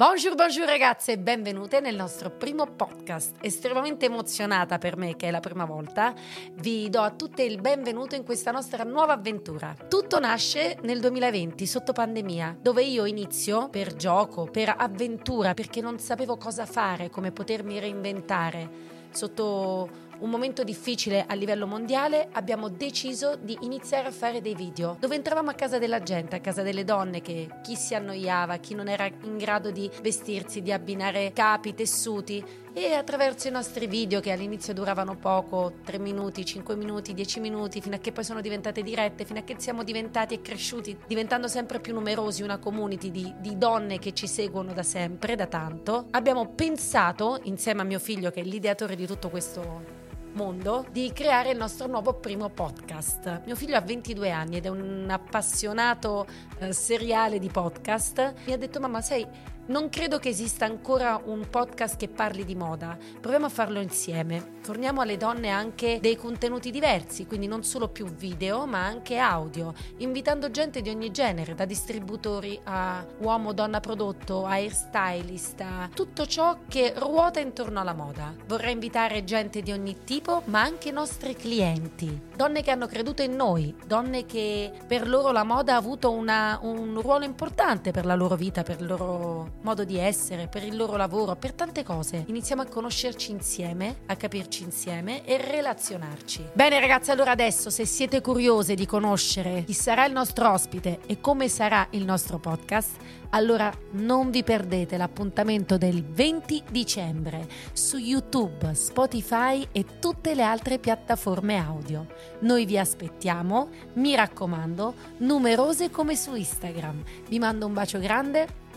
[0.00, 3.36] Bonjour, bonjour ragazze e benvenute nel nostro primo podcast.
[3.42, 6.14] Estremamente emozionata per me che è la prima volta.
[6.54, 9.76] Vi do a tutte il benvenuto in questa nostra nuova avventura.
[9.90, 15.98] Tutto nasce nel 2020 sotto pandemia, dove io inizio per gioco, per avventura, perché non
[15.98, 18.70] sapevo cosa fare, come potermi reinventare
[19.10, 24.96] sotto un momento difficile a livello mondiale, abbiamo deciso di iniziare a fare dei video
[24.98, 28.74] dove entravamo a casa della gente, a casa delle donne che chi si annoiava, chi
[28.74, 34.20] non era in grado di vestirsi, di abbinare capi, tessuti e attraverso i nostri video
[34.20, 38.40] che all'inizio duravano poco, 3 minuti, 5 minuti, 10 minuti, fino a che poi sono
[38.40, 43.10] diventate dirette, fino a che siamo diventati e cresciuti, diventando sempre più numerosi, una community
[43.10, 47.98] di, di donne che ci seguono da sempre, da tanto, abbiamo pensato, insieme a mio
[47.98, 50.00] figlio che è l'ideatore di tutto questo
[50.32, 53.42] mondo di creare il nostro nuovo primo podcast.
[53.44, 56.26] Mio figlio ha 22 anni ed è un appassionato
[56.58, 58.34] eh, seriale di podcast.
[58.46, 59.26] Mi ha detto mamma, sai,
[59.66, 62.98] non credo che esista ancora un podcast che parli di moda.
[63.20, 64.58] Proviamo a farlo insieme.
[64.62, 69.72] Forniamo alle donne anche dei contenuti diversi, quindi non solo più video, ma anche audio,
[69.98, 76.26] invitando gente di ogni genere, da distributori a uomo, donna prodotto, a hairstylist, a tutto
[76.26, 78.34] ciò che ruota intorno alla moda.
[78.46, 82.28] Vorrei invitare gente di ogni tipo, ma anche nostri clienti.
[82.36, 86.58] Donne che hanno creduto in noi, donne che per loro la moda ha avuto una,
[86.62, 90.76] un ruolo importante per la loro vita, per il loro modo di essere, per il
[90.76, 92.24] loro lavoro, per tante cose.
[92.26, 96.50] Iniziamo a conoscerci insieme, a capirci insieme e relazionarci.
[96.52, 101.20] Bene ragazzi, allora adesso se siete curiose di conoscere chi sarà il nostro ospite e
[101.20, 102.96] come sarà il nostro podcast,
[103.30, 110.78] allora non vi perdete l'appuntamento del 20 dicembre su YouTube, Spotify e tutte le altre
[110.78, 112.06] piattaforme audio.
[112.40, 117.02] Noi vi aspettiamo, mi raccomando, numerose come su Instagram.
[117.28, 118.68] Vi mando un bacio grande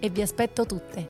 [0.00, 0.98] e vi aspetto tutte.